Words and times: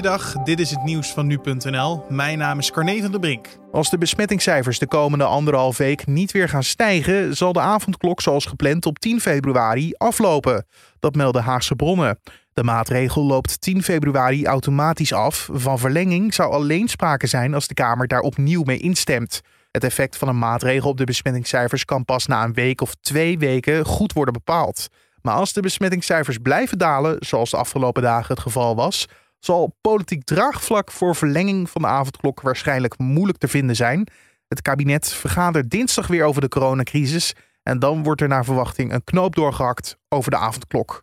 Goeiedag, 0.00 0.32
dit 0.32 0.60
is 0.60 0.70
het 0.70 0.82
nieuws 0.82 1.12
van 1.12 1.26
nu.nl. 1.26 2.04
Mijn 2.08 2.38
naam 2.38 2.58
is 2.58 2.70
Carne 2.70 3.00
van 3.00 3.10
der 3.10 3.20
Brink. 3.20 3.46
Als 3.72 3.90
de 3.90 3.98
besmettingscijfers 3.98 4.78
de 4.78 4.86
komende 4.86 5.24
anderhalf 5.24 5.76
week 5.76 6.06
niet 6.06 6.32
weer 6.32 6.48
gaan 6.48 6.62
stijgen, 6.62 7.36
zal 7.36 7.52
de 7.52 7.60
avondklok 7.60 8.20
zoals 8.20 8.46
gepland 8.46 8.86
op 8.86 8.98
10 8.98 9.20
februari 9.20 9.92
aflopen. 9.96 10.66
Dat 11.00 11.14
melden 11.14 11.42
Haagse 11.42 11.74
bronnen. 11.74 12.18
De 12.52 12.62
maatregel 12.62 13.24
loopt 13.24 13.60
10 13.60 13.82
februari 13.82 14.46
automatisch 14.46 15.12
af. 15.12 15.48
Van 15.52 15.78
verlenging 15.78 16.34
zou 16.34 16.52
alleen 16.52 16.88
sprake 16.88 17.26
zijn 17.26 17.54
als 17.54 17.66
de 17.66 17.74
Kamer 17.74 18.06
daar 18.06 18.20
opnieuw 18.20 18.62
mee 18.62 18.78
instemt. 18.78 19.40
Het 19.70 19.84
effect 19.84 20.16
van 20.16 20.28
een 20.28 20.38
maatregel 20.38 20.90
op 20.90 20.96
de 20.96 21.04
besmettingscijfers 21.04 21.84
kan 21.84 22.04
pas 22.04 22.26
na 22.26 22.44
een 22.44 22.54
week 22.54 22.80
of 22.80 22.94
twee 23.00 23.38
weken 23.38 23.84
goed 23.84 24.12
worden 24.12 24.34
bepaald. 24.34 24.88
Maar 25.22 25.34
als 25.34 25.52
de 25.52 25.60
besmettingscijfers 25.60 26.38
blijven 26.38 26.78
dalen, 26.78 27.16
zoals 27.18 27.50
de 27.50 27.56
afgelopen 27.56 28.02
dagen 28.02 28.34
het 28.34 28.42
geval 28.42 28.76
was, 28.76 29.06
zal 29.40 29.76
politiek 29.80 30.24
draagvlak 30.24 30.90
voor 30.90 31.16
verlenging 31.16 31.70
van 31.70 31.82
de 31.82 31.88
avondklok 31.88 32.40
waarschijnlijk 32.40 32.98
moeilijk 32.98 33.38
te 33.38 33.48
vinden 33.48 33.76
zijn. 33.76 34.06
Het 34.48 34.62
kabinet 34.62 35.12
vergadert 35.12 35.70
dinsdag 35.70 36.06
weer 36.06 36.24
over 36.24 36.40
de 36.40 36.48
coronacrisis 36.48 37.34
en 37.62 37.78
dan 37.78 38.02
wordt 38.02 38.20
er 38.20 38.28
naar 38.28 38.44
verwachting 38.44 38.92
een 38.92 39.04
knoop 39.04 39.34
doorgehakt 39.34 39.96
over 40.08 40.30
de 40.30 40.36
avondklok. 40.36 41.00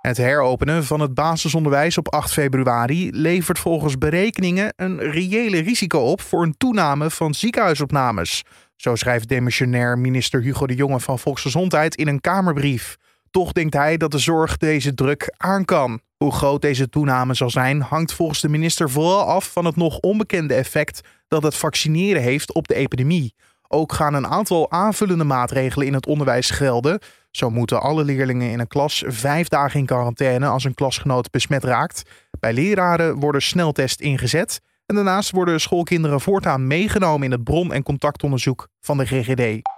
Het 0.00 0.16
heropenen 0.16 0.84
van 0.84 1.00
het 1.00 1.14
basisonderwijs 1.14 1.98
op 1.98 2.12
8 2.12 2.32
februari 2.32 3.10
levert 3.12 3.58
volgens 3.58 3.98
berekeningen 3.98 4.72
een 4.76 4.98
reële 4.98 5.58
risico 5.58 5.98
op 5.98 6.20
voor 6.20 6.42
een 6.42 6.56
toename 6.56 7.10
van 7.10 7.34
ziekenhuisopnames. 7.34 8.42
Zo 8.76 8.94
schrijft 8.94 9.28
demissionair 9.28 9.98
minister 9.98 10.42
Hugo 10.42 10.66
de 10.66 10.74
Jonge 10.74 11.00
van 11.00 11.18
Volksgezondheid 11.18 11.94
in 11.94 12.08
een 12.08 12.20
Kamerbrief. 12.20 12.96
Toch 13.30 13.52
denkt 13.52 13.74
hij 13.74 13.96
dat 13.96 14.10
de 14.10 14.18
zorg 14.18 14.56
deze 14.56 14.94
druk 14.94 15.34
aan 15.36 15.64
kan. 15.64 16.00
Hoe 16.24 16.32
groot 16.32 16.62
deze 16.62 16.88
toename 16.88 17.34
zal 17.34 17.50
zijn, 17.50 17.80
hangt 17.80 18.12
volgens 18.12 18.40
de 18.40 18.48
minister 18.48 18.90
vooral 18.90 19.20
af 19.20 19.52
van 19.52 19.64
het 19.64 19.76
nog 19.76 19.98
onbekende 19.98 20.54
effect 20.54 21.00
dat 21.28 21.42
het 21.42 21.54
vaccineren 21.54 22.22
heeft 22.22 22.52
op 22.52 22.68
de 22.68 22.74
epidemie. 22.74 23.34
Ook 23.68 23.92
gaan 23.92 24.14
een 24.14 24.26
aantal 24.26 24.70
aanvullende 24.70 25.24
maatregelen 25.24 25.86
in 25.86 25.94
het 25.94 26.06
onderwijs 26.06 26.50
gelden. 26.50 26.98
Zo 27.30 27.50
moeten 27.50 27.80
alle 27.80 28.04
leerlingen 28.04 28.50
in 28.50 28.60
een 28.60 28.68
klas 28.68 29.04
vijf 29.06 29.48
dagen 29.48 29.80
in 29.80 29.86
quarantaine 29.86 30.46
als 30.46 30.64
een 30.64 30.74
klasgenoot 30.74 31.30
besmet 31.30 31.64
raakt. 31.64 32.02
Bij 32.40 32.52
leraren 32.52 33.14
worden 33.20 33.42
sneltest 33.42 34.00
ingezet. 34.00 34.60
En 34.86 34.94
daarnaast 34.94 35.30
worden 35.30 35.60
schoolkinderen 35.60 36.20
voortaan 36.20 36.66
meegenomen 36.66 37.24
in 37.24 37.32
het 37.32 37.44
bron- 37.44 37.72
en 37.72 37.82
contactonderzoek 37.82 38.68
van 38.80 38.96
de 38.96 39.06
GGD. 39.06 39.73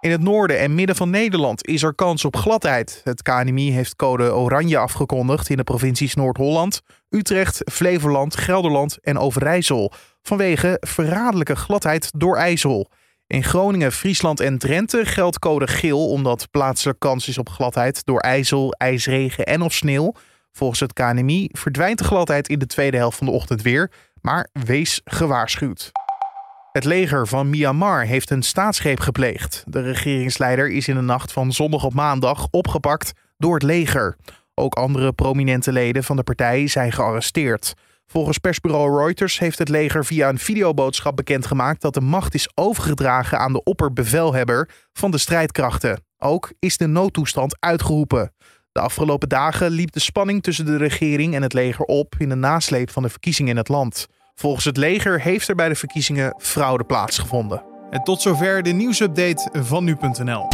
In 0.00 0.10
het 0.10 0.22
noorden 0.22 0.58
en 0.58 0.74
midden 0.74 0.96
van 0.96 1.10
Nederland 1.10 1.66
is 1.66 1.82
er 1.82 1.94
kans 1.94 2.24
op 2.24 2.36
gladheid. 2.36 3.00
Het 3.04 3.22
KNMI 3.22 3.72
heeft 3.72 3.96
code 3.96 4.34
oranje 4.34 4.78
afgekondigd 4.78 5.50
in 5.50 5.56
de 5.56 5.64
provincies 5.64 6.14
Noord-Holland, 6.14 6.80
Utrecht, 7.08 7.62
Flevoland, 7.72 8.36
Gelderland 8.36 8.98
en 9.02 9.18
Overijssel. 9.18 9.92
Vanwege 10.22 10.76
verraderlijke 10.80 11.56
gladheid 11.56 12.10
door 12.16 12.36
ijzel. 12.36 12.90
In 13.26 13.44
Groningen, 13.44 13.92
Friesland 13.92 14.40
en 14.40 14.58
Drenthe 14.58 15.04
geldt 15.04 15.38
code 15.38 15.66
geel 15.66 16.10
omdat 16.10 16.50
plaatselijk 16.50 16.98
kans 16.98 17.28
is 17.28 17.38
op 17.38 17.48
gladheid 17.48 18.04
door 18.04 18.20
ijzel, 18.20 18.72
ijsregen 18.72 19.46
en 19.46 19.62
of 19.62 19.72
sneeuw. 19.72 20.12
Volgens 20.52 20.80
het 20.80 20.92
KNMI 20.92 21.48
verdwijnt 21.52 21.98
de 21.98 22.04
gladheid 22.04 22.48
in 22.48 22.58
de 22.58 22.66
tweede 22.66 22.96
helft 22.96 23.18
van 23.18 23.26
de 23.26 23.32
ochtend 23.32 23.62
weer, 23.62 23.90
maar 24.20 24.48
wees 24.52 25.00
gewaarschuwd. 25.04 25.97
Het 26.78 26.86
leger 26.86 27.26
van 27.26 27.50
Myanmar 27.50 28.04
heeft 28.04 28.30
een 28.30 28.42
staatsgreep 28.42 29.00
gepleegd. 29.00 29.64
De 29.66 29.80
regeringsleider 29.80 30.70
is 30.70 30.88
in 30.88 30.94
de 30.94 31.00
nacht 31.00 31.32
van 31.32 31.52
zondag 31.52 31.84
op 31.84 31.94
maandag 31.94 32.46
opgepakt 32.50 33.12
door 33.36 33.54
het 33.54 33.62
leger. 33.62 34.16
Ook 34.54 34.74
andere 34.74 35.12
prominente 35.12 35.72
leden 35.72 36.04
van 36.04 36.16
de 36.16 36.22
partij 36.22 36.66
zijn 36.66 36.92
gearresteerd. 36.92 37.74
Volgens 38.06 38.38
persbureau 38.38 38.98
Reuters 38.98 39.38
heeft 39.38 39.58
het 39.58 39.68
leger 39.68 40.04
via 40.04 40.28
een 40.28 40.38
videoboodschap 40.38 41.16
bekendgemaakt 41.16 41.80
dat 41.80 41.94
de 41.94 42.00
macht 42.00 42.34
is 42.34 42.50
overgedragen 42.54 43.38
aan 43.38 43.52
de 43.52 43.62
opperbevelhebber 43.62 44.68
van 44.92 45.10
de 45.10 45.18
strijdkrachten. 45.18 46.04
Ook 46.18 46.52
is 46.58 46.76
de 46.76 46.86
noodtoestand 46.86 47.56
uitgeroepen. 47.60 48.32
De 48.72 48.80
afgelopen 48.80 49.28
dagen 49.28 49.70
liep 49.70 49.92
de 49.92 50.00
spanning 50.00 50.42
tussen 50.42 50.66
de 50.66 50.76
regering 50.76 51.34
en 51.34 51.42
het 51.42 51.52
leger 51.52 51.84
op 51.84 52.14
in 52.18 52.28
de 52.28 52.34
nasleep 52.34 52.90
van 52.90 53.02
de 53.02 53.08
verkiezingen 53.08 53.50
in 53.50 53.56
het 53.56 53.68
land. 53.68 54.06
Volgens 54.38 54.64
het 54.64 54.76
leger 54.76 55.20
heeft 55.20 55.48
er 55.48 55.54
bij 55.54 55.68
de 55.68 55.74
verkiezingen 55.74 56.34
fraude 56.38 56.84
plaatsgevonden. 56.84 57.62
En 57.90 58.02
tot 58.02 58.22
zover 58.22 58.62
de 58.62 58.70
nieuwsupdate 58.70 59.50
van 59.52 59.84
nu.nl. 59.84 60.48